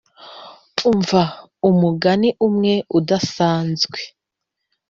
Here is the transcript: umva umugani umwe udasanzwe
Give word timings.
umva 0.91 1.21
umugani 1.69 2.29
umwe 2.47 2.73
udasanzwe 2.97 3.99